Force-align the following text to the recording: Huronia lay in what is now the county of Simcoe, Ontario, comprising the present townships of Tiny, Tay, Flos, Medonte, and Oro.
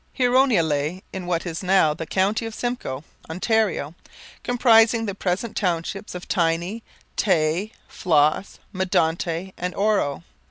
Huronia 0.17 0.63
lay 0.63 1.03
in 1.13 1.27
what 1.27 1.45
is 1.45 1.61
now 1.61 1.93
the 1.93 2.07
county 2.07 2.47
of 2.47 2.55
Simcoe, 2.55 3.03
Ontario, 3.29 3.93
comprising 4.41 5.05
the 5.05 5.13
present 5.13 5.55
townships 5.55 6.15
of 6.15 6.27
Tiny, 6.27 6.81
Tay, 7.15 7.71
Flos, 7.87 8.57
Medonte, 8.73 9.53
and 9.59 9.75
Oro. 9.75 10.23